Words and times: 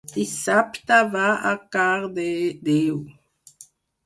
Dissabte 0.13 0.97
va 1.15 1.25
a 1.49 1.51
Cardedeu. 1.77 2.99